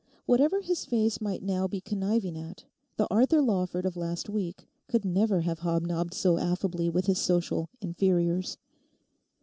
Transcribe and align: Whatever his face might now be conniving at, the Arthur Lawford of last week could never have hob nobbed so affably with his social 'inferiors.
Whatever 0.25 0.61
his 0.61 0.83
face 0.83 1.21
might 1.21 1.43
now 1.43 1.67
be 1.67 1.79
conniving 1.79 2.35
at, 2.35 2.65
the 2.97 3.05
Arthur 3.11 3.39
Lawford 3.39 3.85
of 3.85 3.95
last 3.95 4.29
week 4.31 4.67
could 4.87 5.05
never 5.05 5.41
have 5.41 5.59
hob 5.59 5.85
nobbed 5.85 6.15
so 6.15 6.39
affably 6.39 6.89
with 6.89 7.05
his 7.05 7.19
social 7.19 7.69
'inferiors. 7.83 8.57